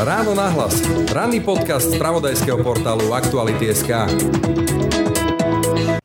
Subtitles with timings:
[0.00, 0.80] Ráno nahlas.
[1.12, 4.08] Ranný podcast z pravodajského portálu Aktuality.sk.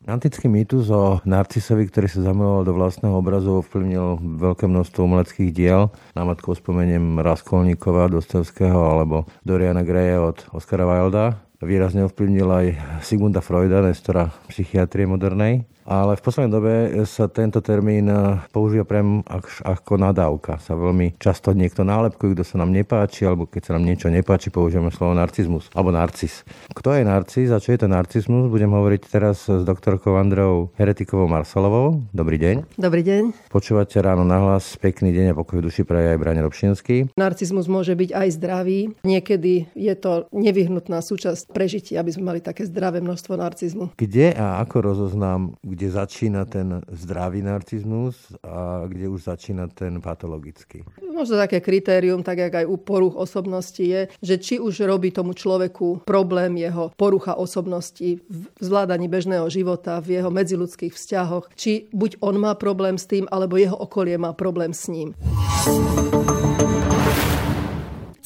[0.06, 5.90] Antický mýtus o Narcisovi, ktorý sa zamiloval do vlastného obrazu, ovplyvnil veľké množstvo umeleckých diel.
[6.12, 11.42] Námatkou spomeniem Raskolníkova, Dostojevského alebo Doriana Greja od Oscara Wilda.
[11.58, 12.66] Výrazne ovplyvnil aj
[13.00, 16.74] Sigmunda Freuda, nestora psychiatrie modernej ale v poslednej dobe
[17.06, 19.22] sa tento termín eh, používa prem
[19.62, 20.58] ako nadávka.
[20.58, 24.50] Sa veľmi často niekto nálepkuje, kto sa nám nepáči, alebo keď sa nám niečo nepáči,
[24.50, 26.42] používame slovo narcizmus alebo narcis.
[26.74, 28.50] Kto je narcis a čo je to narcizmus?
[28.50, 32.02] Budem hovoriť teraz s doktorkou Andreou Heretikovou Marsalovou.
[32.10, 32.76] Dobrý deň.
[32.76, 33.48] Dobrý deň.
[33.48, 34.74] Počúvate ráno nahlas.
[34.76, 37.14] Pekný deň a pokoj duši pre aj Brane Robšinský.
[37.14, 38.90] Narcizmus môže byť aj zdravý.
[39.06, 43.94] Niekedy je to nevyhnutná súčasť prežitia, aby sme mali také zdravé množstvo narcizmu.
[43.94, 50.88] Kde a ako rozoznám, kde začína ten zdravý narcizmus a kde už začína ten patologický?
[51.04, 55.36] Možno také kritérium, tak jak aj u poruch osobnosti je, že či už robí tomu
[55.36, 62.24] človeku problém jeho porucha osobnosti v zvládaní bežného života, v jeho medziludských vzťahoch, či buď
[62.24, 65.12] on má problém s tým, alebo jeho okolie má problém s ním.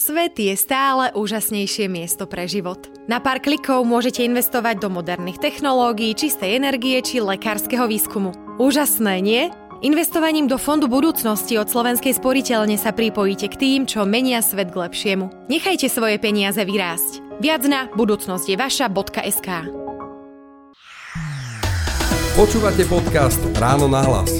[0.00, 2.88] Svet je stále úžasnejšie miesto pre život.
[3.04, 8.32] Na pár klikov môžete investovať do moderných technológií, čistej energie či lekárskeho výskumu.
[8.56, 9.52] Úžasné, nie?
[9.84, 14.88] Investovaním do Fondu budúcnosti od Slovenskej sporiteľne sa pripojíte k tým, čo menia svet k
[14.88, 15.52] lepšiemu.
[15.52, 17.20] Nechajte svoje peniaze vyrásť.
[17.44, 19.48] Viac na budúcnosť je vaša.sk
[22.40, 24.32] Počúvate podcast Ráno na hlas.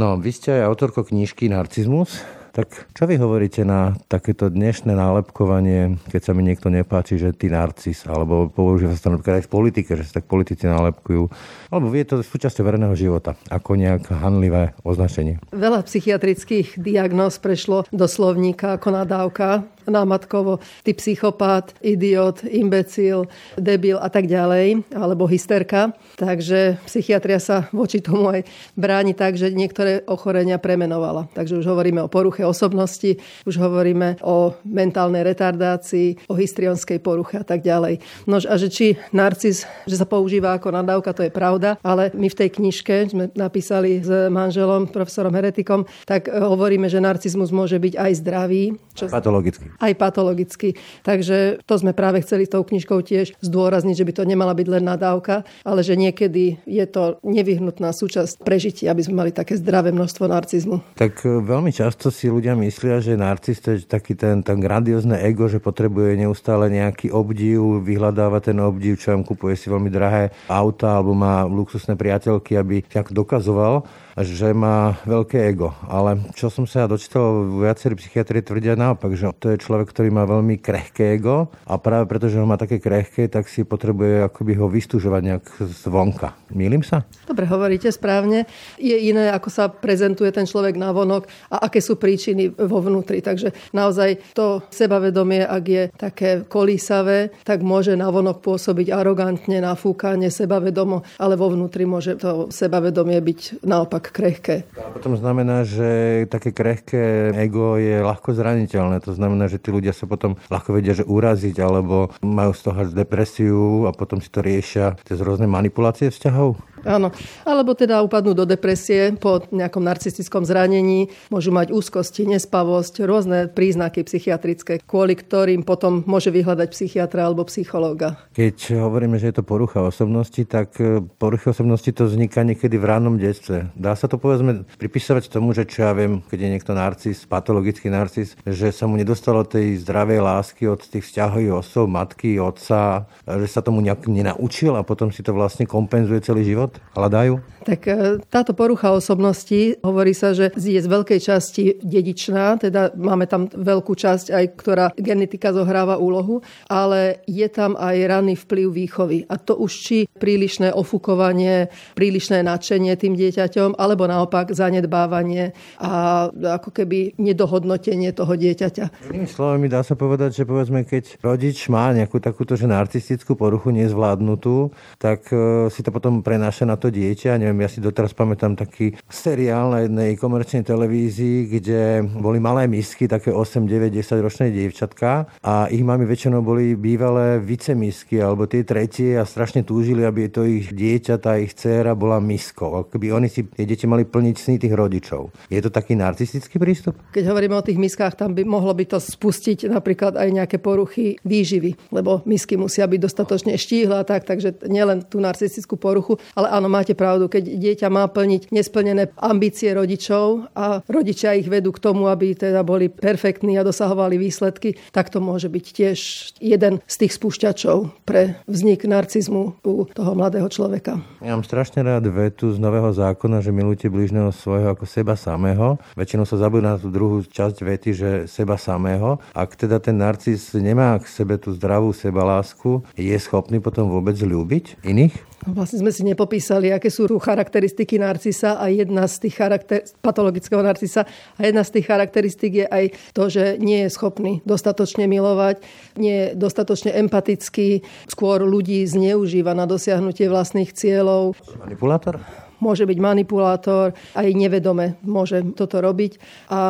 [0.00, 2.24] No, vy ste aj autorko knižky Narcizmus.
[2.56, 7.52] Tak čo vy hovoríte na takéto dnešné nálepkovanie, keď sa mi niekto nepáči, že ty
[7.52, 11.28] narcis, alebo používa sa to napríklad aj v politike, že sa tak politici nálepkujú,
[11.68, 15.36] alebo vie to súčasťou verejného života, ako nejaké hanlivé označenie.
[15.52, 24.10] Veľa psychiatrických diagnóz prešlo do slovníka ako nadávka námatkovo, ty psychopát, idiot, imbecil, debil a
[24.10, 25.94] tak ďalej, alebo hysterka.
[26.18, 31.30] Takže psychiatria sa voči tomu aj bráni tak, že niektoré ochorenia premenovala.
[31.32, 37.46] Takže už hovoríme o poruche osobnosti, už hovoríme o mentálnej retardácii, o histrionskej poruche a
[37.46, 38.02] tak ďalej.
[38.26, 42.26] Nož a že či narcis, že sa používa ako nadávka, to je pravda, ale my
[42.26, 47.94] v tej knižke sme napísali s manželom, profesorom Heretikom, tak hovoríme, že narcizmus môže byť
[47.94, 48.62] aj zdravý.
[48.96, 49.12] Čo...
[49.12, 50.76] Patologicky aj patologicky.
[51.04, 54.84] Takže to sme práve chceli tou knižkou tiež zdôrazniť, že by to nemala byť len
[54.84, 60.24] nadávka, ale že niekedy je to nevyhnutná súčasť prežitia, aby sme mali také zdravé množstvo
[60.26, 60.96] narcizmu.
[60.96, 65.48] Tak e, veľmi často si ľudia myslia, že narcis je taký ten, ten grandiózne ego,
[65.50, 70.98] že potrebuje neustále nejaký obdiv, vyhľadáva ten obdiv, čo vám kupuje si veľmi drahé auta
[70.98, 73.84] alebo má luxusné priateľky, aby tak dokazoval
[74.24, 75.76] že má veľké ego.
[75.84, 80.08] Ale čo som sa ja dočítal, viacerí psychiatri tvrdia naopak, že to je človek, ktorý
[80.08, 84.24] má veľmi krehké ego a práve preto, že ho má také krehké, tak si potrebuje
[84.32, 85.44] akoby ho vystúžovať nejak
[85.84, 86.32] zvonka.
[86.54, 87.04] Mýlim sa?
[87.28, 88.48] Dobre, hovoríte správne.
[88.80, 93.20] Je iné, ako sa prezentuje ten človek na vonok a aké sú príčiny vo vnútri.
[93.20, 100.30] Takže naozaj to sebavedomie, ak je také kolísavé, tak môže na vonok pôsobiť arogantne, nafúkanie,
[100.32, 104.56] sebavedomo, ale vo vnútri môže to sebavedomie byť naopak krehké.
[104.76, 109.02] A potom znamená, že také krehké ego je ľahko zraniteľné.
[109.02, 112.80] To znamená, že tí ľudia sa potom ľahko vedia, že uraziť, alebo majú z toho
[112.92, 116.58] depresiu a potom si to riešia cez rôzne manipulácie vzťahov.
[116.86, 117.10] Áno,
[117.42, 124.06] alebo teda upadnú do depresie po nejakom narcistickom zranení, môžu mať úzkosti, nespavosť, rôzne príznaky
[124.06, 128.22] psychiatrické, kvôli ktorým potom môže vyhľadať psychiatra alebo psychológa.
[128.38, 132.86] Keď hovoríme, že je to porucha osobnosti, tak e, porucha osobnosti to vzniká niekedy v
[132.86, 133.74] rannom detstve.
[133.74, 137.90] Dá sa to povedzme pripisovať tomu, že čo ja viem, keď je niekto narcis, patologický
[137.90, 143.48] narcis, že sa mu nedostalo tej zdravej lásky od tých vzťahových osôb, matky, otca, že
[143.50, 146.75] sa tomu nejak nenaučil a potom si to vlastne kompenzuje celý život?
[146.94, 147.56] Hľadajú?
[147.66, 153.26] Tak e, táto porucha osobnosti, hovorí sa, že je z veľkej časti dedičná, teda máme
[153.26, 159.18] tam veľkú časť aj, ktorá genetika zohráva úlohu, ale je tam aj ranný vplyv výchovy.
[159.26, 161.66] A to už či prílišné ofúkovanie,
[161.98, 165.50] prílišné nadšenie tým dieťaťom, alebo naopak zanedbávanie
[165.82, 169.10] a ako keby nedohodnotenie toho dieťaťa.
[169.10, 173.74] Inými slovami dá sa povedať, že povedzme, keď rodič má nejakú takúto že narcistickú poruchu
[173.74, 174.70] nezvládnutú,
[175.02, 177.36] tak e, si to potom prenáša prenáša na to dieťa.
[177.36, 183.04] Neviem, ja si doteraz pamätám taký seriál na jednej komerčnej televízii, kde boli malé misky,
[183.04, 188.64] také 8, 9, 10 ročné dievčatka a ich mami väčšinou boli bývalé vicemisky alebo tie
[188.64, 192.88] tretie a strašne túžili, aby to ich dieťa, tá ich dcéra bola miskou.
[192.88, 195.52] Keby oni si tie deti mali plniť sny tých rodičov.
[195.52, 196.96] Je to taký narcistický prístup?
[197.12, 201.20] Keď hovoríme o tých miskách, tam by mohlo by to spustiť napríklad aj nejaké poruchy
[201.20, 206.45] výživy, lebo misky musia byť dostatočne štíhle a tak, takže nielen tú narcistickú poruchu, ale
[206.48, 211.82] áno, máte pravdu, keď dieťa má plniť nesplnené ambície rodičov a rodičia ich vedú k
[211.82, 215.98] tomu, aby teda boli perfektní a dosahovali výsledky, tak to môže byť tiež
[216.38, 221.02] jeden z tých spúšťačov pre vznik narcizmu u toho mladého človeka.
[221.20, 225.80] Ja mám strašne rád vetu z nového zákona, že milujte blížneho svojho ako seba samého.
[225.98, 229.18] Väčšinou sa zabudá na tú druhú časť vety, že seba samého.
[229.34, 234.84] Ak teda ten narcis nemá k sebe tú zdravú sebalásku, je schopný potom vôbec ľúbiť
[234.84, 235.14] iných?
[235.46, 236.35] Vlastne sme si nepopísali,
[236.72, 239.82] aké sú charakteristiky narcisa a jedna z tých charakter...
[240.00, 241.04] patologického narcisa
[241.36, 245.62] a jedna z tých charakteristik je aj to, že nie je schopný dostatočne milovať,
[245.98, 251.36] nie je dostatočne empatický, skôr ľudí zneužíva na dosiahnutie vlastných cieľov.
[251.60, 252.45] Manipulátor?
[252.58, 256.18] Môže byť manipulátor, aj nevedome môže toto robiť
[256.50, 256.60] a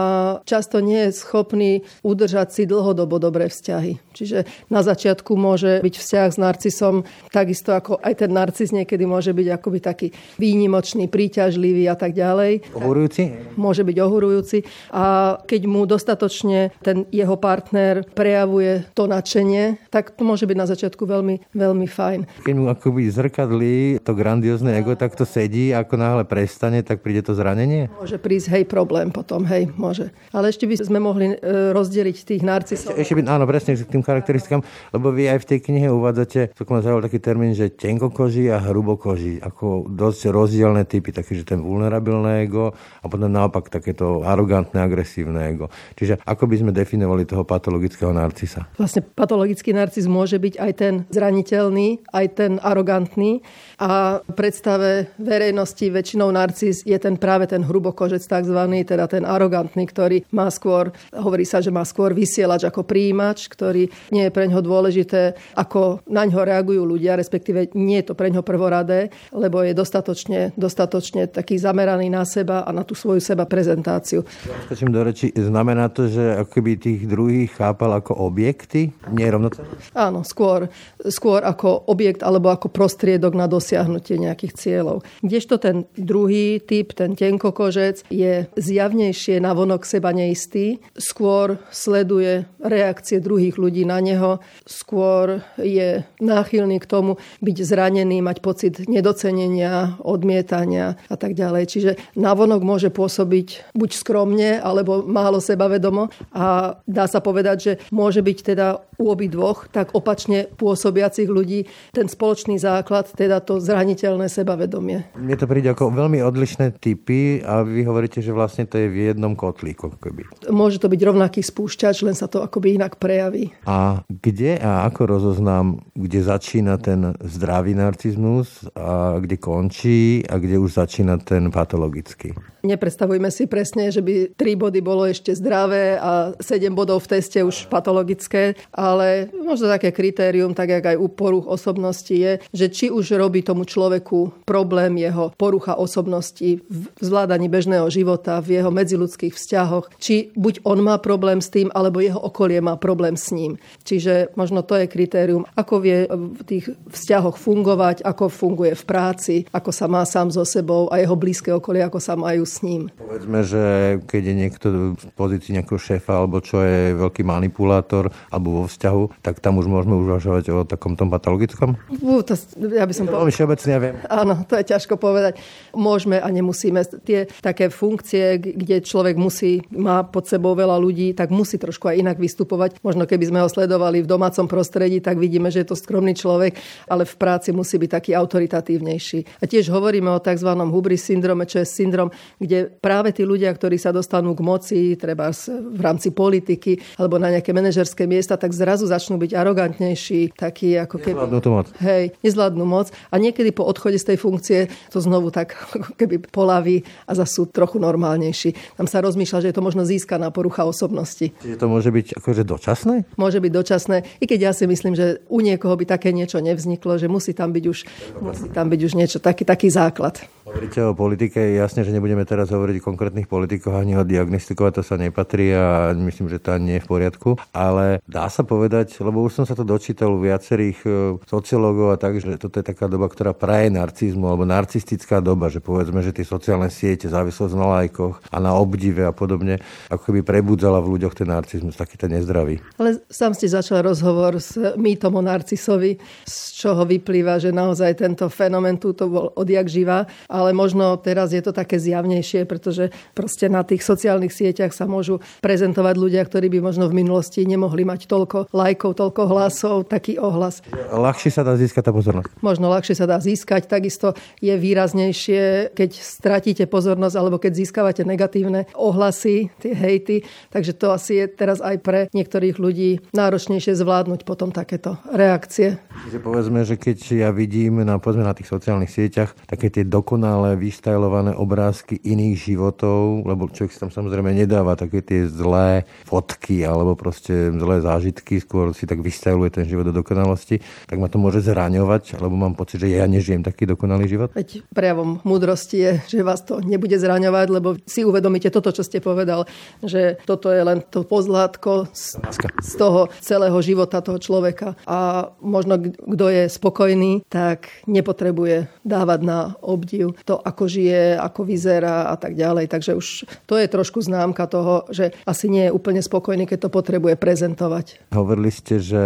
[0.42, 1.70] často nie je schopný
[2.02, 3.98] udržať si dlhodobo dobré vzťahy.
[4.16, 9.36] Čiže na začiatku môže byť vzťah s narcisom takisto ako aj ten narcis niekedy môže
[9.36, 10.08] byť akoby taký
[10.40, 12.72] výnimočný, príťažlivý a tak ďalej.
[12.72, 13.54] Ohurujúci?
[13.60, 14.58] Môže byť ohurujúci
[14.92, 20.66] a keď mu dostatočne ten jeho partner prejavuje to nadšenie, tak to môže byť na
[20.66, 22.44] začiatku veľmi, veľmi fajn.
[22.48, 27.20] Keď mu akoby zrkadlí to grandiózne ego, tak to sedí ako náhle prestane, tak príde
[27.20, 27.92] to zranenie?
[27.96, 30.14] Môže prísť, hej, problém potom, hej, môže.
[30.32, 31.36] Ale ešte by sme mohli e,
[31.74, 32.94] rozdeliť tých narcisov.
[32.94, 34.60] Ešte, ešte by, áno, presne k tým charakteristikám,
[34.94, 38.62] lebo vy aj v tej knihe uvádzate, to ma zaujal taký termín, že tenkokoží a
[38.62, 44.78] hrubokoží, ako dosť rozdielne typy, taký, že ten vulnerabilné ego a potom naopak takéto arogantné,
[44.78, 45.66] agresívne ego.
[45.98, 48.70] Čiže ako by sme definovali toho patologického narcisa?
[48.78, 53.42] Vlastne patologický narcis môže byť aj ten zraniteľný, aj ten arogantný
[53.82, 59.84] a predstave verejnosti skutočnosti väčšinou narcis je ten práve ten hrubokožec takzvaný, teda ten arogantný,
[59.90, 64.46] ktorý má skôr, hovorí sa, že má skôr vysielač ako príjimač, ktorý nie je pre
[64.46, 69.60] ňo dôležité, ako na ňo reagujú ľudia, respektíve nie je to pre ňo prvoradé, lebo
[69.66, 74.22] je dostatočne, dostatočne taký zameraný na seba a na tú svoju seba prezentáciu.
[74.70, 78.94] Skočím do reči, znamená to, že akoby tých druhých chápal ako objekty?
[79.10, 79.68] Nie rovnocenné?
[79.92, 80.70] Áno, skôr,
[81.10, 85.02] skôr ako objekt alebo ako prostriedok na dosiahnutie nejakých cieľov.
[85.20, 93.24] Kdežto Kdežto ten druhý typ, ten tenkokožec, je zjavnejšie navonok seba neistý, skôr sleduje reakcie
[93.24, 101.00] druhých ľudí na neho, skôr je náchylný k tomu byť zranený, mať pocit nedocenenia, odmietania
[101.08, 101.64] a tak ďalej.
[101.72, 108.20] Čiže navonok môže pôsobiť buď skromne, alebo málo sebavedomo a dá sa povedať, že môže
[108.20, 115.06] byť teda u obidvoch tak opačne pôsobiacich ľudí ten spoločný základ, teda to zraniteľné sebavedomie.
[115.16, 118.90] Mne to to príde ako veľmi odlišné typy a vy hovoríte, že vlastne to je
[118.90, 119.94] v jednom kotlíku.
[119.94, 120.50] Keby.
[120.50, 123.54] Môže to byť rovnaký spúšťač, len sa to akoby inak prejaví.
[123.62, 130.58] A kde a ako rozoznám, kde začína ten zdravý narcizmus a kde končí a kde
[130.58, 132.34] už začína ten patologický?
[132.66, 137.38] Nepredstavujme si presne, že by 3 body bolo ešte zdravé a 7 bodov v teste
[137.46, 142.86] už patologické, ale možno také kritérium, tak jak aj u poruch osobnosti je, že či
[142.90, 149.38] už robí tomu človeku problém jeho porucha osobnosti v zvládaní bežného života, v jeho medziludských
[149.38, 153.60] vzťahoch, či buď on má problém s tým, alebo jeho okolie má problém s ním.
[153.86, 159.34] Čiže možno to je kritérium, ako vie v tých vzťahoch fungovať, ako funguje v práci,
[159.54, 162.92] ako sa má sám so sebou a jeho blízke okolie, ako sa majú s ním.
[162.96, 163.62] Povedzme, že
[164.06, 169.20] keď je niekto v pozícii nejakého šéfa alebo čo je veľký manipulátor alebo vo vzťahu,
[169.24, 171.76] tak tam už môžeme uvažovať o takom tom patologickom?
[172.00, 172.36] Uh, to,
[172.72, 173.96] ja by som to veľmi všeobecne, ja viem.
[174.06, 175.40] Áno, to je ťažko povedať.
[175.76, 176.80] Môžeme a nemusíme.
[177.04, 182.00] Tie také funkcie, kde človek musí, má pod sebou veľa ľudí, tak musí trošku aj
[182.00, 182.80] inak vystupovať.
[182.84, 186.56] Možno keby sme ho sledovali v domácom prostredí, tak vidíme, že je to skromný človek,
[186.88, 189.42] ale v práci musí byť taký autoritatívnejší.
[189.42, 190.50] A tiež hovoríme o tzv.
[190.70, 192.08] hubris syndrome, čo je syndrom,
[192.50, 197.30] kde práve tí ľudia, ktorí sa dostanú k moci, treba v rámci politiky alebo na
[197.30, 201.14] nejaké manažerské miesta, tak zrazu začnú byť arogantnejší, takí ako keby...
[201.14, 201.66] Nezvládnu to moc.
[201.78, 202.90] Hej, nezvládnu moc.
[203.10, 204.60] A niekedy po odchode z tej funkcie
[204.90, 205.54] to znovu tak
[206.00, 208.80] keby polaví a zase sú trochu normálnejší.
[208.80, 211.36] Tam sa rozmýšľa, že je to možno získaná porucha osobnosti.
[211.36, 213.04] Čiže to môže byť akože dočasné?
[213.20, 216.96] Môže byť dočasné, i keď ja si myslím, že u niekoho by také niečo nevzniklo,
[216.96, 217.78] že musí tam byť už,
[218.24, 220.24] musí tam byť už niečo, taký, taký základ.
[220.46, 224.72] Hovoríte o politike, je jasne, že nebudeme teraz hovoriť o konkrétnych politikoch, ani o diagnostikovať,
[224.78, 227.28] to sa nepatrí a myslím, že to ani nie je v poriadku.
[227.54, 230.88] Ale dá sa povedať, lebo už som sa to dočítal u viacerých e,
[231.24, 235.62] sociológov a tak, že toto je taká doba, ktorá praje narcizmu alebo narcistická doba, že
[235.62, 240.20] povedzme, že tie sociálne siete, závislosť na lajkoch a na obdive a podobne, ako keby
[240.26, 242.58] prebudzala v ľuďoch ten narcizmus, taký ten nezdravý.
[242.76, 248.26] Ale sám ste začal rozhovor s mýtom o narcisovi, z čoho vyplýva, že naozaj tento
[248.26, 251.78] fenomén tu to bol odjak živá ale možno teraz je to také
[252.16, 257.04] zjavnejšie, pretože proste na tých sociálnych sieťach sa môžu prezentovať ľudia, ktorí by možno v
[257.04, 260.64] minulosti nemohli mať toľko lajkov, toľko hlasov, taký ohlas.
[260.72, 262.40] Ľahšie sa dá získať tá pozornosť.
[262.40, 268.64] Možno ľahšie sa dá získať, takisto je výraznejšie, keď stratíte pozornosť alebo keď získavate negatívne
[268.72, 270.24] ohlasy, tie hejty.
[270.48, 275.76] Takže to asi je teraz aj pre niektorých ľudí náročnejšie zvládnuť potom takéto reakcie.
[276.08, 280.54] Čiže povedzme, že keď ja vidím na, povedzme, na tých sociálnych sieťach také tie dokonalé
[280.56, 286.94] vystajlované obrázky iných životov, lebo človek si tam samozrejme nedáva také tie zlé fotky alebo
[286.94, 291.42] proste zlé zážitky, skôr si tak vystajluje ten život do dokonalosti, tak ma to môže
[291.42, 294.30] zraňovať, alebo mám pocit, že ja nežijem taký dokonalý život?
[294.32, 299.02] Veď prejavom múdrosti je, že vás to nebude zraňovať, lebo si uvedomíte toto, čo ste
[299.02, 299.48] povedal,
[299.82, 302.22] že toto je len to pozlátko z,
[302.62, 304.78] z toho celého života toho človeka.
[304.86, 311.95] A možno kto je spokojný, tak nepotrebuje dávať na obdiv to, ako žije, ako vyzerá
[312.08, 312.72] a tak ďalej.
[312.72, 313.06] Takže už
[313.44, 318.08] to je trošku známka toho, že asi nie je úplne spokojný, keď to potrebuje prezentovať.
[318.16, 319.02] Hovorili ste, že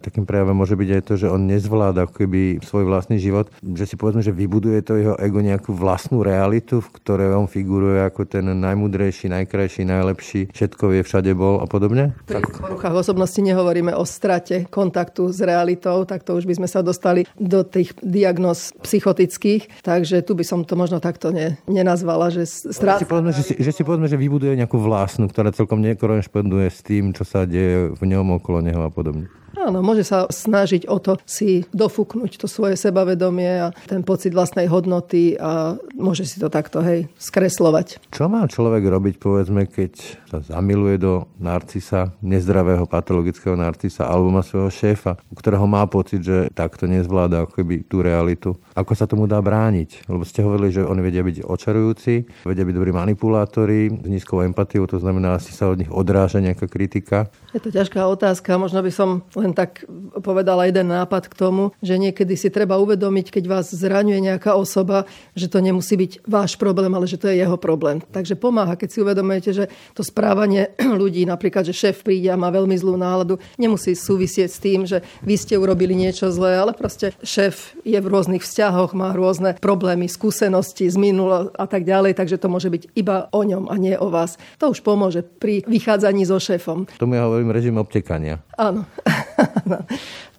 [0.00, 3.94] takým prejavom môže byť aj to, že on nezvláda keby svoj vlastný život, že si
[4.00, 8.48] povedzme, že vybuduje to jeho ego nejakú vlastnú realitu, v ktorej on figuruje ako ten
[8.48, 12.16] najmudrejší, najkrajší, najlepší, všetko vie, všade bol a podobne?
[12.24, 16.80] Pri poruchách osobnosti nehovoríme o strate kontaktu s realitou, tak to už by sme sa
[16.80, 22.30] dostali do tých diagnóz psychotických, takže tu by som som to možno takto ne, nenazvala,
[22.34, 22.42] že
[22.74, 22.98] strát...
[22.98, 26.82] Si povedzme, že si, že si povedzme, že vybuduje nejakú vlastnú, ktorá celkom nekorešponduje s
[26.82, 29.30] tým, čo sa deje v ňom, okolo neho a podobne.
[29.54, 34.66] Áno, môže sa snažiť o to si dofúknuť to svoje sebavedomie a ten pocit vlastnej
[34.66, 38.02] hodnoty a môže si to takto, hej, skreslovať.
[38.10, 39.92] Čo má človek robiť, povedzme, keď
[40.28, 46.26] sa zamiluje do narcisa, nezdravého patologického narcisa, alebo má svojho šéfa, u ktorého má pocit,
[46.26, 48.58] že takto nezvláda ako keby tú realitu.
[48.74, 50.10] Ako sa tomu dá brániť?
[50.10, 54.90] Lebo ste hovorili, že oni vedia byť očarujúci, vedia byť dobrí manipulátori, s nízkou empatiou,
[54.90, 57.30] to znamená, asi sa od nich odráža nejaká kritika.
[57.54, 59.84] Je to ťažká otázka, možno by som len tak
[60.24, 65.04] povedala jeden nápad k tomu, že niekedy si treba uvedomiť, keď vás zraňuje nejaká osoba,
[65.36, 68.00] že to nemusí byť váš problém, ale že to je jeho problém.
[68.00, 72.48] Takže pomáha, keď si uvedomujete, že to správanie ľudí, napríklad, že šéf príde a má
[72.48, 77.12] veľmi zlú náladu, nemusí súvisieť s tým, že vy ste urobili niečo zlé, ale proste
[77.20, 82.40] šéf je v rôznych vzťahoch, má rôzne problémy, skúsenosti z minulo a tak ďalej, takže
[82.40, 84.40] to môže byť iba o ňom a nie o vás.
[84.62, 86.86] To už pomôže pri vychádzaní so šéfom.
[86.96, 88.40] Tomu ja hovorím režim obtekania.
[88.54, 88.86] Áno.
[89.36, 89.86] ハハハハ。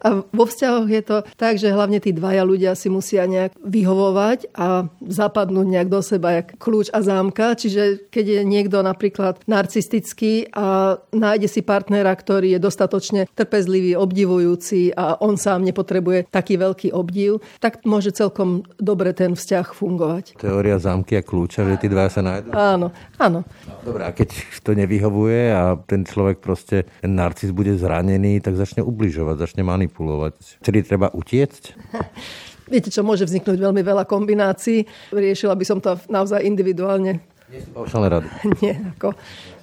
[0.04, 4.54] A vo vzťahoch je to tak, že hlavne tí dvaja ľudia si musia nejak vyhovovať
[4.54, 7.56] a zapadnúť nejak do seba jak kľúč a zámka.
[7.58, 14.94] Čiže keď je niekto napríklad narcistický a nájde si partnera, ktorý je dostatočne trpezlivý, obdivujúci
[14.94, 20.38] a on sám nepotrebuje taký veľký obdiv, tak môže celkom dobre ten vzťah fungovať.
[20.38, 22.54] Teória zámky a kľúča, že tí dva sa nájdú?
[22.54, 23.42] Áno, áno.
[23.82, 28.86] Dobre, a keď to nevyhovuje a ten človek proste, ten narcis bude zranený, tak začne
[28.86, 30.60] ubližovať, začne manipulovať manipulovať.
[30.60, 31.64] Čili treba utiecť?
[32.72, 34.84] Viete čo, môže vzniknúť veľmi veľa kombinácií.
[35.14, 37.22] Riešila by som to naozaj individuálne.
[37.46, 38.26] Nie sú rady.
[38.62, 39.14] Nie, ako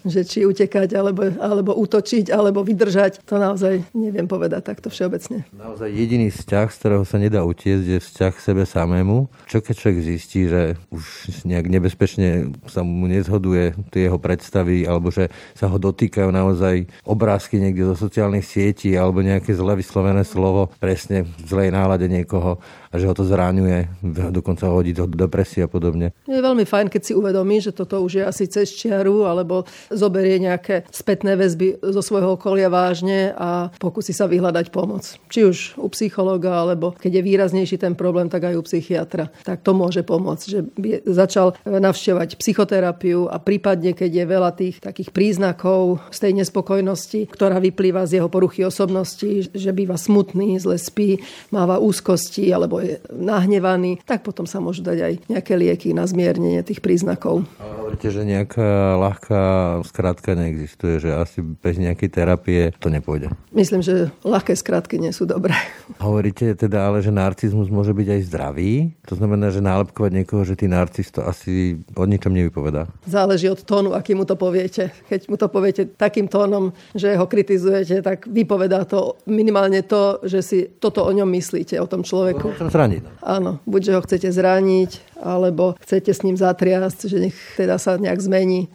[0.06, 5.46] že či utekať, alebo, alebo útočiť, alebo vydržať, to naozaj neviem povedať takto všeobecne.
[5.54, 9.30] Naozaj jediný vzťah, z ktorého sa nedá utiecť, je vzťah k sebe samému.
[9.46, 11.04] Čo keď človek zistí, že už
[11.46, 17.62] nejak nebezpečne sa mu nezhoduje tie jeho predstavy, alebo že sa ho dotýkajú naozaj obrázky
[17.62, 22.58] niekde zo sociálnych sietí, alebo nejaké zle vyslovené slovo presne v zlej nálade niekoho
[22.92, 23.88] a že ho to zráňuje,
[24.28, 26.12] dokonca ho hodí do depresie a podobne.
[26.28, 30.40] Je veľmi fajn, keď si uvedomí, že toto už je asi cez čiaru, alebo zoberie
[30.42, 35.04] nejaké spätné väzby zo svojho okolia vážne a pokusí sa vyhľadať pomoc.
[35.28, 39.28] Či už u psychologa, alebo keď je výraznejší ten problém, tak aj u psychiatra.
[39.44, 44.76] Tak to môže pomôcť, že by začal navštevovať psychoterapiu a prípadne, keď je veľa tých
[44.80, 50.78] takých príznakov z tej nespokojnosti, ktorá vyplýva z jeho poruchy osobnosti, že býva smutný, zle
[50.80, 51.20] spí,
[51.52, 56.62] máva úzkosti alebo je nahnevaný, tak potom sa môžu dať aj nejaké lieky na zmiernenie
[56.64, 57.44] tých príznakov.
[57.58, 59.42] Hovoríte, že nejaká ľahká
[59.84, 63.30] skrátka neexistuje, že asi bez nejakej terapie to nepôjde.
[63.52, 65.54] Myslím, že ľahké skratky nie sú dobré.
[66.00, 68.72] Hovoríte teda ale, že narcizmus môže byť aj zdravý?
[69.06, 72.88] To znamená, že nálepkovať niekoho, že ty narcis, to asi o ničom nevypovedá.
[73.04, 74.94] Záleží od tónu, aký mu to poviete.
[75.10, 80.40] Keď mu to poviete takým tónom, že ho kritizujete, tak vypovedá to minimálne to, že
[80.40, 82.56] si toto o ňom myslíte, o tom človeku.
[82.56, 83.02] Chcem zraniť.
[83.20, 87.94] Áno, buď že ho chcete zraniť, alebo chcete s ním zatriasť, že nech teda sa
[87.94, 88.66] nejak zmení.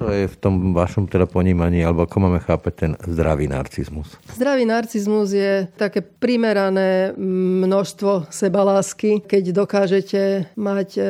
[0.00, 4.16] To je v tom vašom teda ponímaní, alebo ako máme chápať ten zdravý narcizmus?
[4.32, 7.12] Zdravý narcizmus je také primerané
[7.64, 11.02] množstvo sebalásky, keď dokážete mať e,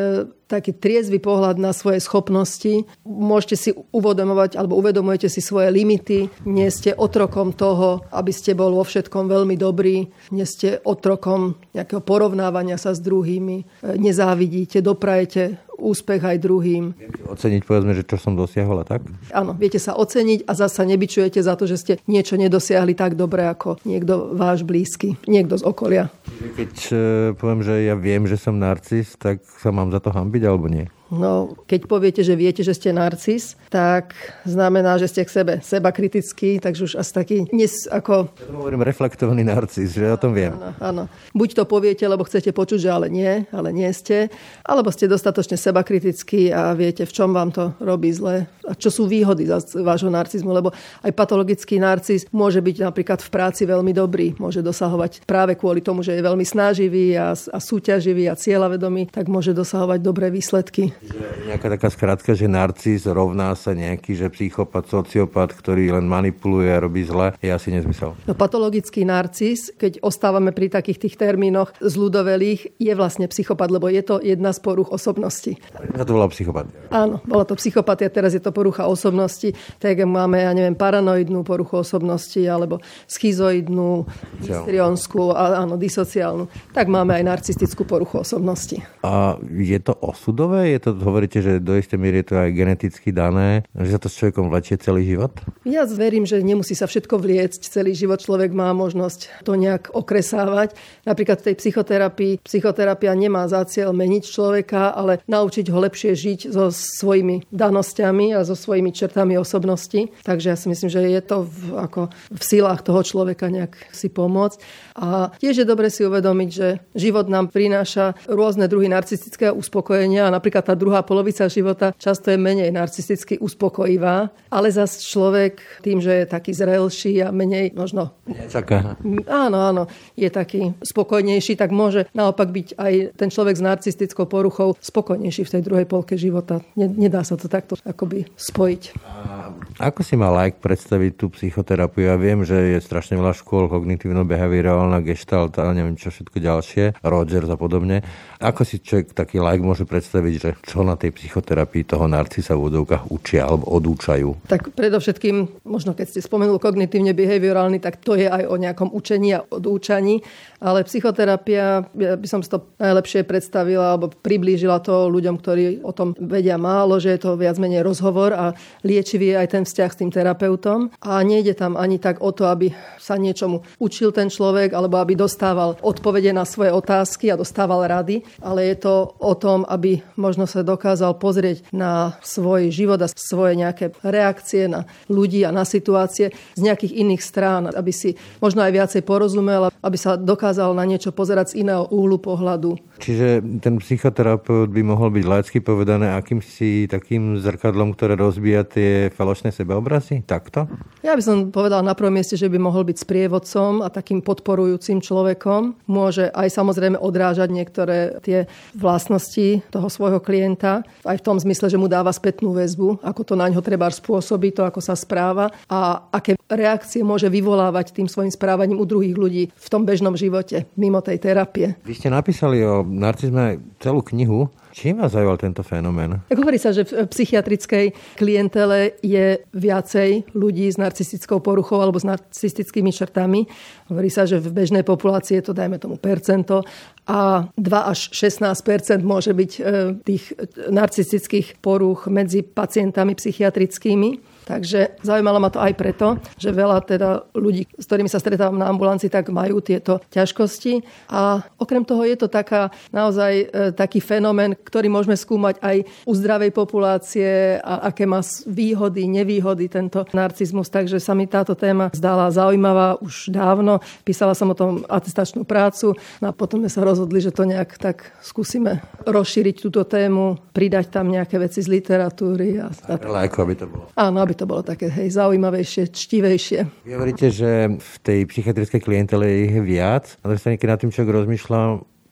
[0.47, 2.85] taký triezvy pohľad na svoje schopnosti.
[3.05, 6.29] Môžete si uvedomovať alebo uvedomujete si svoje limity.
[6.45, 10.09] Nie ste otrokom toho, aby ste bol vo všetkom veľmi dobrý.
[10.31, 13.87] Nie ste otrokom nejakého porovnávania sa s druhými.
[13.97, 16.95] Nezávidíte, doprajete úspech aj druhým.
[17.29, 19.03] Oceniť, povedzme, že čo som dosiahol a tak?
[19.35, 23.47] Áno, viete sa oceniť a zasa nebyčujete za to, že ste niečo nedosiahli tak dobre
[23.47, 26.11] ako niekto váš blízky, niekto z okolia.
[26.57, 26.97] Keď e,
[27.37, 30.87] poviem, že ja viem, že som narcis, tak sa mám za to hambiť alebo nie?
[31.19, 34.15] No, keď poviete, že viete, že ste narcis, tak
[34.47, 38.31] znamená, že ste k sebe seba kritický, takže už asi taký nes, ako...
[38.35, 40.55] Ja to hovorím reflektovaný narcis, že o tom viem.
[40.55, 41.03] Áno, áno.
[41.35, 44.31] Buď to poviete, lebo chcete počuť, že ale nie, ale nie ste,
[44.67, 48.89] alebo ste dostatočne seba kritickí a viete, v čom vám to robí zle a čo
[48.89, 50.73] sú výhody za vášho narcizmu, lebo
[51.05, 56.01] aj patologický narcis môže byť napríklad v práci veľmi dobrý, môže dosahovať práve kvôli tomu,
[56.01, 60.97] že je veľmi snaživý a, a súťaživý a cieľavedomý, tak môže dosahovať dobré výsledky.
[61.05, 66.73] Že nejaká taká skratka, že narcis rovná sa nejaký, že psychopat, sociopat, ktorý len manipuluje
[66.73, 68.17] a robí zle, je asi nezmysel.
[68.25, 74.01] No patologický narcis, keď ostávame pri takých tých termínoch zľudovelých, je vlastne psychopat, lebo je
[74.01, 75.57] to jedna z poruch osobnosti.
[75.93, 76.73] Ja to volá psychopat.
[76.89, 81.85] Áno, bola to psychopatia, teraz je to porucha osobnosti, tak máme, ja neviem, paranoidnú poruchu
[81.85, 84.09] osobnosti, alebo schizoidnú,
[84.41, 86.49] histrionskú, áno, disociálnu.
[86.73, 88.81] Tak máme aj narcistickú poruchu osobnosti.
[89.05, 90.73] A je to osudové?
[90.73, 94.13] Je to hovoríte, že do istej miery je to aj geneticky dané, že sa to
[94.13, 95.33] s človekom vlečie celý život?
[95.65, 97.65] Ja verím, že nemusí sa všetko vliecť.
[97.65, 100.77] Celý život človek má možnosť to nejak okresávať.
[101.09, 106.41] Napríklad v tej psychoterapii, psychoterapia nemá za cieľ meniť človeka, ale naučiť ho lepšie žiť
[106.53, 110.13] so svojimi danosťami a so svojimi črtami osobnosti.
[110.21, 114.13] Takže ja si myslím, že je to v, ako v silách toho človeka nejak si
[114.13, 114.59] pomôcť.
[115.01, 120.35] A tiež je dobre si uvedomiť, že život nám prináša rôzne druhy narcistického uspokojenia a
[120.35, 126.25] napríklad tá druhá polovica života často je menej narcisticky uspokojivá, ale zas človek tým, že
[126.25, 128.15] je taký zrelší a menej možno...
[128.27, 128.99] Nečaká.
[129.29, 129.83] Áno, áno,
[130.15, 135.53] je taký spokojnejší, tak môže naopak byť aj ten človek s narcistickou poruchou spokojnejší v
[135.59, 136.61] tej druhej polke života.
[136.77, 138.83] Nedá sa to takto akoby spojiť.
[139.05, 142.07] A ako si má like predstaviť tú psychoterapiu?
[142.07, 147.51] Ja viem, že je strašne veľa škôl, kognitívno-behaviorálna, gestalt a neviem čo všetko ďalšie, Rogers
[147.51, 148.01] a podobne.
[148.39, 152.73] Ako si človek taký like môže predstaviť, že čo na tej psychoterapii toho narcisa v
[152.73, 154.49] údovkách učia alebo odúčajú?
[154.49, 159.37] Tak predovšetkým, možno keď ste spomenul kognitívne behaviorálny, tak to je aj o nejakom učení
[159.37, 160.25] a odúčaní,
[160.65, 165.93] ale psychoterapia, ja by som si to najlepšie predstavila alebo priblížila to ľuďom, ktorí o
[165.93, 169.91] tom vedia málo, že je to viac menej rozhovor a liečivý je aj ten vzťah
[169.93, 170.89] s tým terapeutom.
[171.05, 175.13] A nejde tam ani tak o to, aby sa niečomu učil ten človek alebo aby
[175.13, 180.49] dostával odpovede na svoje otázky a dostával rady, ale je to o tom, aby možno
[180.55, 186.31] sa dokázal pozrieť na svoj život a svoje nejaké reakcie na ľudí a na situácie
[186.31, 191.13] z nejakých iných strán, aby si možno aj viacej porozumel, aby sa dokázal na niečo
[191.13, 192.81] pozerať z iného úhlu pohľadu.
[192.97, 199.53] Čiže ten psychoterapeut by mohol byť laicky povedané akýmsi takým zrkadlom, ktoré rozbíja tie falošné
[199.53, 200.25] sebeobrazy?
[200.25, 200.65] Takto?
[201.05, 205.05] Ja by som povedal na prvom mieste, že by mohol byť sprievodcom a takým podporujúcim
[205.05, 205.85] človekom.
[205.85, 211.77] Môže aj samozrejme odrážať niektoré tie vlastnosti toho svojho klienta, aj v tom zmysle, že
[211.77, 216.09] mu dáva spätnú väzbu, ako to na ňo treba spôsobiť, to ako sa správa a
[216.09, 221.03] aké reakcie môže vyvolávať tým svojim správaním u druhých ľudí v tom bežnom živote, mimo
[221.03, 221.75] tej terapie.
[221.83, 224.47] Vy ste napísali o narcizme celú knihu.
[224.75, 226.19] Čím vás zaujal tento fenomén?
[226.27, 232.03] Tak hovorí sa, že v psychiatrickej klientele je viacej ľudí s narcistickou poruchou alebo s
[232.03, 233.47] narcistickými črtami.
[233.87, 236.67] Hovorí sa, že v bežnej populácii je to, dajme tomu, percento
[237.07, 239.61] a 2 až 16 môže byť e,
[240.03, 240.35] tých
[240.73, 244.35] narcistických poruch medzi pacientami psychiatrickými.
[244.45, 248.69] Takže zaujímalo ma to aj preto, že veľa teda ľudí, s ktorými sa stretávam na
[248.69, 250.85] ambulanci, tak majú tieto ťažkosti.
[251.13, 255.77] A okrem toho je to taká naozaj e, taký fenomén, ktorý môžeme skúmať aj
[256.09, 260.73] u zdravej populácie a aké má výhody, nevýhody tento narcizmus.
[260.73, 263.85] Takže sa mi táto téma zdala zaujímavá už dávno.
[264.03, 265.93] Písala som o tom atestačnú prácu
[266.25, 271.13] a potom sme sa rozhodli, že to nejak tak skúsime rozšíriť túto tému, pridať tam
[271.13, 272.59] nejaké veci z literatúry.
[272.59, 273.85] A, a ale ako aby to bolo.
[273.95, 276.89] Áno, aby to bolo také hej, zaujímavejšie, čtivejšie.
[276.89, 280.17] Vy hovoríte, že v tej psychiatrickej klientele je viac.
[280.25, 281.61] A to keď nad tým človek rozmýšľa,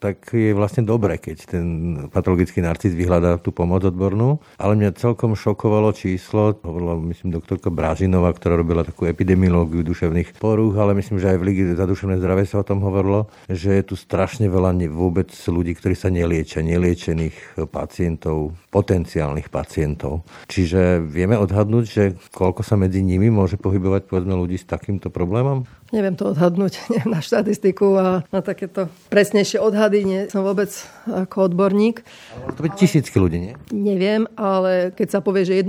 [0.02, 1.66] tak je vlastne dobre, keď ten
[2.10, 4.42] patologický narcis vyhľadá tú pomoc odbornú.
[4.58, 10.74] Ale mňa celkom šokovalo číslo, hovorila myslím doktorka Brážinová, ktorá robila takú epidemiológiu duševných porúch,
[10.74, 13.82] ale myslím, že aj v Ligi za duševné zdravie sa o tom hovorilo, že je
[13.86, 20.26] tu strašne veľa vôbec ľudí, ktorí sa neliečia, neliečených pacientov, potenciálnych pacientov.
[20.50, 25.62] Čiže vieme odhadnúť, že koľko sa medzi nimi môže pohybovať povedzme ľudí s takýmto problémom?
[25.92, 30.72] Neviem to odhadnúť, neviem na štatistiku a na takéto presnejšie odhady nie som vôbec
[31.05, 32.00] ako odborník.
[32.33, 33.55] Ale to byť tisícky ľudí, nie?
[33.68, 35.68] Neviem, ale keď sa povie, že 1%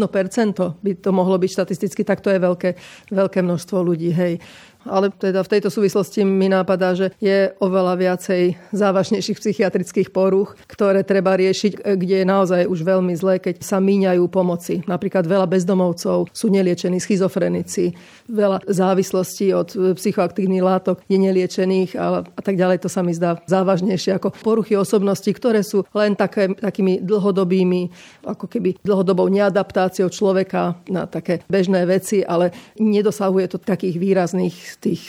[0.56, 2.80] by to mohlo byť štatisticky, tak to je veľké,
[3.12, 4.16] veľké množstvo ľudí.
[4.16, 4.40] Hej.
[4.84, 8.41] Ale teda v tejto súvislosti mi nápadá, že je oveľa viacej
[8.76, 14.24] závažnejších psychiatrických porúch, ktoré treba riešiť, kde je naozaj už veľmi zlé, keď sa míňajú
[14.28, 14.84] pomoci.
[14.84, 17.96] Napríklad veľa bezdomovcov sú neliečení schizofrenici,
[18.28, 22.84] veľa závislostí od psychoaktívnych látok je neliečených a, a tak ďalej.
[22.84, 27.88] To sa mi zdá závažnejšie ako poruchy osobnosti, ktoré sú len také, takými dlhodobými,
[28.28, 35.04] ako keby dlhodobou neadaptáciou človeka na také bežné veci, ale nedosahuje to takých výrazných tých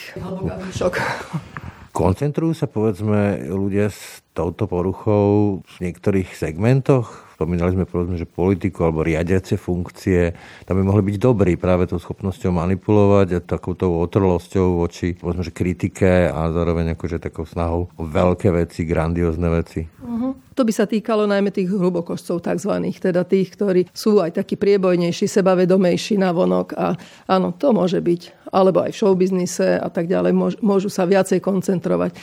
[0.75, 0.95] šok.
[1.95, 7.23] Koncentrujú sa povedzme ľudia s touto poruchou v niektorých segmentoch?
[7.39, 10.35] Spomínali sme povedzme, že politiku alebo riadiace funkcie,
[10.67, 15.55] tam by mohli byť dobrí práve tou schopnosťou manipulovať a takouto otrlosťou voči povedzme, že
[15.55, 19.87] kritike a zároveň akože takou snahou o veľké veci, grandiózne veci.
[20.03, 20.35] Uh-huh.
[20.55, 25.27] To by sa týkalo najmä tých hrubokošcov tzv., teda tých, ktorí sú aj takí priebojnejší,
[25.27, 26.95] sebavedomejší na vonok a
[27.27, 28.47] áno, to môže byť.
[28.55, 30.31] Alebo aj v showbiznise a tak ďalej,
[30.63, 32.15] môžu sa viacej koncentrovať.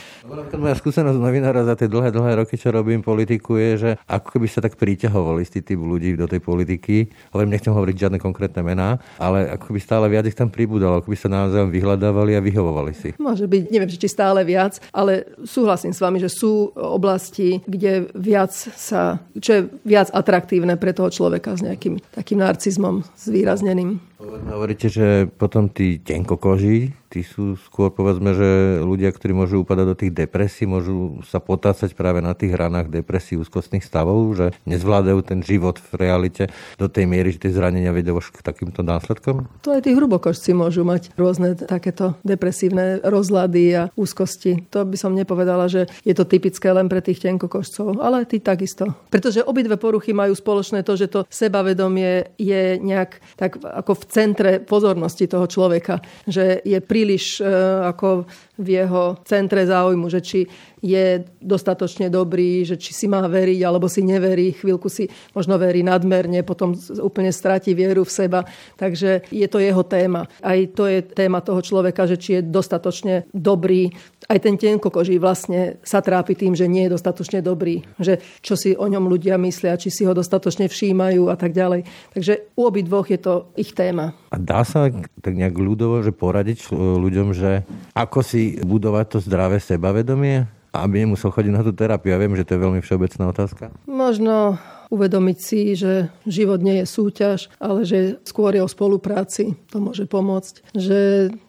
[0.56, 4.48] Moja skúsenosť novinára za tie dlhé, dlhé roky, čo robím politiku, je, že ako keby
[4.48, 7.12] sa tak priťahovali istý typ ľudí do tej politiky.
[7.36, 11.12] Hovorím, nechcem hovoriť žiadne konkrétne mená, ale ako by stále viac ich tam pribúdalo, ako
[11.12, 13.12] by sa naozaj vyhľadávali a vyhovovali si.
[13.20, 18.54] Môže byť, neviem, či stále viac, ale súhlasím s vami, že sú oblasti, kde viac
[18.54, 23.98] sa, čo je viac atraktívne pre toho človeka s nejakým takým narcizmom zvýrazneným.
[24.22, 29.96] Hovoríte, že potom tí tenkokoží, tí sú skôr povedzme, že ľudia, ktorí môžu upadať do
[29.98, 35.44] tých depresí, môžu sa potácať práve na tých ranách depresí úzkostných stavov, že nezvládajú ten
[35.44, 36.48] život v realite
[36.80, 39.50] do tej miery, že tie zranenia vedia k takýmto následkom?
[39.66, 44.68] To aj tí hrubokožci môžu mať rôzne takéto depresívne rozlady a úzkosti.
[44.72, 48.94] To by som nepovedala, že je to typické len pre tých tenkokožcov, ale tí takisto.
[49.10, 54.60] Pretože obidve poruchy majú spoločné to, že to sebavedomie je nejak tak ako v centre
[54.60, 57.48] pozornosti toho človeka, že je príliš e,
[57.88, 58.28] ako
[58.60, 60.40] v jeho centre záujmu, že či
[60.82, 65.86] je dostatočne dobrý, že či si má veriť alebo si neverí, chvíľku si možno verí
[65.86, 68.40] nadmerne, potom úplne stratí vieru v seba.
[68.74, 70.26] Takže je to jeho téma.
[70.42, 73.94] Aj to je téma toho človeka, že či je dostatočne dobrý.
[74.26, 77.86] Aj ten tenkokoží vlastne sa trápi tým, že nie je dostatočne dobrý.
[78.02, 81.86] Že čo si o ňom ľudia myslia, či si ho dostatočne všímajú a tak ďalej.
[82.10, 84.01] Takže u dvoch je to ich téma.
[84.10, 84.90] A dá sa
[85.22, 87.62] tak nejak ľudovo, že poradiť ľuďom, že
[87.94, 90.50] ako si budovať to zdravé sebavedomie?
[90.72, 92.16] aby nemusel chodiť na tú terapiu.
[92.16, 93.68] Ja viem, že to je veľmi všeobecná otázka.
[93.84, 94.56] Možno
[94.92, 99.56] uvedomiť si, že život nie je súťaž, ale že skôr je o spolupráci.
[99.72, 100.76] To môže pomôcť.
[100.76, 101.00] Že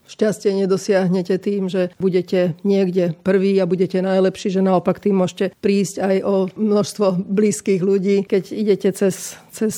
[0.07, 5.95] šťastie nedosiahnete tým, že budete niekde prví a budete najlepší, že naopak tým môžete prísť
[6.03, 8.27] aj o množstvo blízkych ľudí.
[8.27, 9.75] Keď idete cez, cez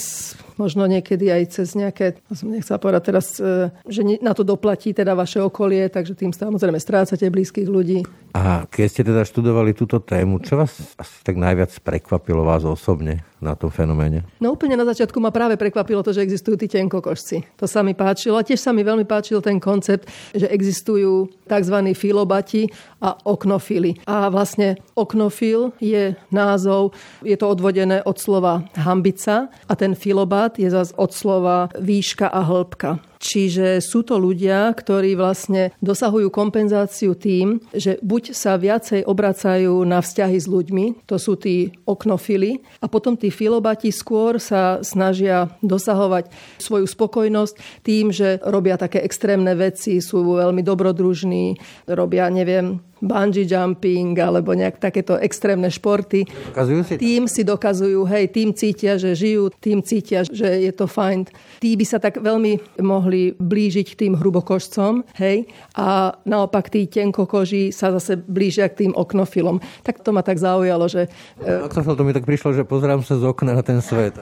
[0.55, 5.13] možno niekedy aj cez nejaké, som nechcela povedať teraz, e, že na to doplatí teda
[5.13, 8.03] vaše okolie, takže tým samozrejme strácate blízkych ľudí.
[8.35, 13.23] A keď ste teda študovali túto tému, čo vás asi tak najviac prekvapilo vás osobne
[13.39, 14.27] na tom fenoméne?
[14.43, 17.59] No úplne na začiatku ma práve prekvapilo to, že existujú tí tenkokožci.
[17.59, 18.39] To sa mi páčilo.
[18.39, 21.77] A tiež sa mi veľmi páčil ten koncept, že existujú tzv.
[21.93, 22.67] filobati
[23.01, 24.01] a oknofily.
[24.09, 30.69] A vlastne oknofil je názov, je to odvodené od slova hambica a ten filobat je
[30.69, 33.14] zase od slova výška a hĺbka.
[33.25, 39.97] Čiže sú to ľudia, ktorí vlastne dosahujú kompenzáciu tým, že buď sa viacej obracajú na
[39.97, 46.29] vzťahy s ľuďmi, to sú tí oknofily, a potom tí filobati skôr sa snažia dosahovať
[46.61, 51.57] svoju spokojnosť tým, že robia také extrémne veci, sú veľmi dobrodružní,
[51.89, 56.25] robia, neviem, bungee jumping alebo nejak takéto extrémne športy.
[56.51, 56.93] Dokazujú si?
[56.97, 61.29] Tým si dokazujú, hej, tým cítia, že žijú, tým cítia, že je to fajn.
[61.61, 65.45] Tí by sa tak veľmi mohli blížiť k tým hrubokožcom, hej,
[65.77, 69.61] a naopak tí tenkokoží sa zase blížia k tým oknofilom.
[69.85, 71.07] Tak to ma tak zaujalo, že...
[71.39, 74.17] Oknofil to mi tak prišlo, že pozerám sa z okna na ten svet.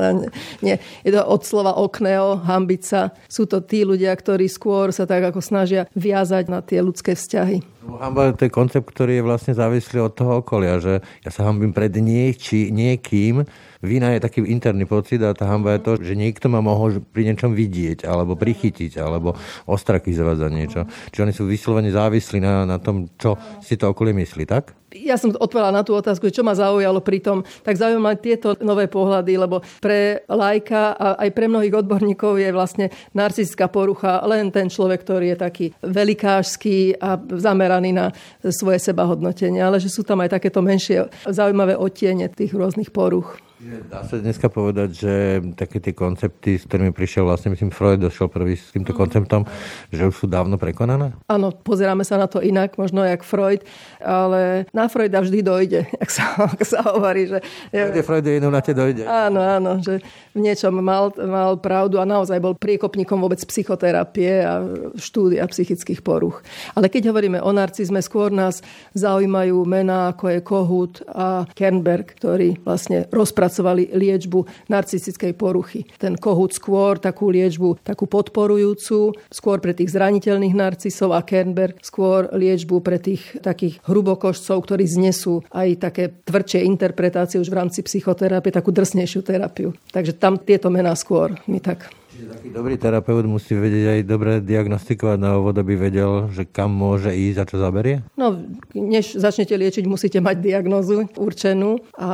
[0.64, 3.16] Nie, je to od slova okneo, hambica.
[3.26, 7.80] Sú to tí ľudia, ktorí skôr sa tak ako snažia viazať na tie ľudské vzťahy.
[7.80, 11.72] Hamba to je koncept, ktorý je vlastne závislý od toho okolia, že ja sa hambím
[11.72, 13.44] pred nieči, niekým,
[13.80, 17.32] Vína je taký interný pocit a tá hamba je to, že niekto ma mohol pri
[17.32, 19.32] niečom vidieť, alebo prichytiť, alebo
[19.64, 20.80] ostrakizovať za niečo.
[21.08, 24.76] Čiže oni sú vyslovene závislí na, na tom, čo si to okolie myslí, tak?
[24.92, 27.40] Ja som odpovedala na tú otázku, čo ma zaujalo pri tom.
[27.64, 32.86] Tak zaujímavé tieto nové pohľady, lebo pre lajka a aj pre mnohých odborníkov je vlastne
[33.16, 38.06] narcistická porucha len ten človek, ktorý je taký velikášský a zameraný na
[38.44, 43.38] svoje sebahodnotenie, ale že sú tam aj takéto menšie zaujímavé odtiene tých rôznych poruch.
[43.60, 45.12] Dá sa dneska povedať, že
[45.52, 49.44] také tie koncepty, s ktorými prišiel vlastne, myslím, Freud došiel prvý s týmto konceptom,
[49.92, 51.12] že už sú dávno prekonané?
[51.28, 53.60] Áno, pozeráme sa na to inak, možno jak Freud,
[54.00, 57.28] ale na Freuda vždy dojde, ak sa, ak sa hovorí.
[57.28, 59.04] Že, Kde Freud je na te dojde.
[59.04, 60.00] Áno, áno, že
[60.32, 64.64] v niečom mal, mal pravdu a naozaj bol priekopníkom vôbec psychoterapie a
[64.96, 66.40] štúdia psychických poruch.
[66.72, 68.64] Ale keď hovoríme o narcizme, skôr nás
[68.96, 75.82] zaujímajú mená ako je Kohut a Kernberg, ktorí vlastne rozpracujú vypracovali liečbu narcistickej poruchy.
[75.98, 82.30] Ten kohút skôr takú liečbu, takú podporujúcu, skôr pre tých zraniteľných narcisov a Kernberg skôr
[82.30, 88.54] liečbu pre tých takých hrubokožcov, ktorí znesú aj také tvrdšie interpretácie už v rámci psychoterapie,
[88.54, 89.74] takú drsnejšiu terapiu.
[89.90, 94.32] Takže tam tieto mená skôr mi tak Čiže taký dobrý terapeut musí vedieť aj dobre
[94.44, 98.04] diagnostikovať na ovod, aby vedel, že kam môže ísť a čo zaberie?
[98.20, 98.36] No,
[98.76, 102.12] než začnete liečiť, musíte mať diagnozu určenú a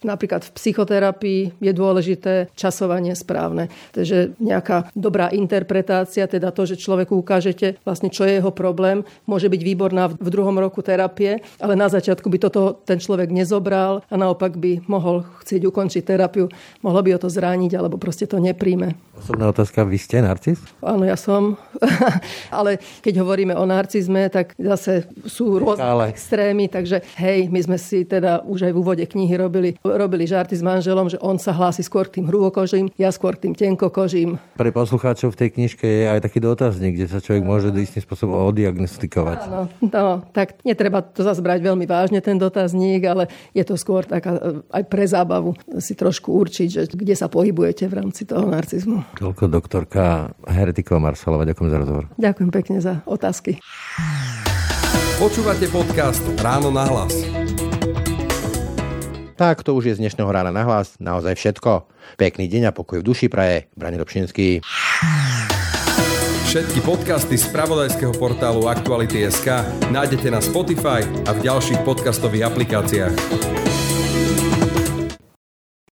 [0.00, 3.68] napríklad v psychoterapii je dôležité časovanie správne.
[3.92, 9.52] Takže nejaká dobrá interpretácia, teda to, že človeku ukážete vlastne, čo je jeho problém, môže
[9.52, 14.14] byť výborná v druhom roku terapie, ale na začiatku by toto ten človek nezobral a
[14.16, 16.48] naopak by mohol chcieť ukončiť terapiu,
[16.80, 20.60] mohlo by ho to zrániť alebo proste to nepríjme osobná otázka, vy ste narcis?
[20.78, 21.58] Áno, ja som.
[22.54, 26.04] Ale keď hovoríme o narcizme, tak zase sú rôzne Ale.
[26.14, 30.54] extrémy, takže hej, my sme si teda už aj v úvode knihy robili, robili žarty
[30.54, 34.36] s manželom, že on sa hlási skôr k tým hrubokožím, ja skôr k tým tenkokožím.
[34.54, 38.52] Pre poslucháčov v tej knižke je aj taký dotazník, kde sa človek môže istým spôsobom
[38.52, 39.38] odiagnostikovať.
[39.48, 43.26] Áno, no, tak netreba to zase brať veľmi vážne, ten dotazník, ale
[43.56, 47.94] je to skôr taká aj pre zábavu si trošku určiť, že kde sa pohybujete v
[48.02, 49.04] rámci toho narcizmu.
[49.22, 51.46] Toľko doktorka Heretiková Marsalova.
[51.46, 52.04] Ďakujem za rozhovor.
[52.18, 53.62] Ďakujem pekne za otázky.
[55.22, 57.14] Počúvate podcast Ráno na hlas.
[59.38, 61.86] Tak to už je z dnešného rána na hlas naozaj všetko.
[62.18, 63.70] Pekný deň a pokoj v duši praje.
[63.78, 64.58] Brani Dobšinský.
[66.50, 69.62] Všetky podcasty z pravodajského portálu Aktuality.sk
[69.94, 73.71] nájdete na Spotify a v ďalších podcastových aplikáciách.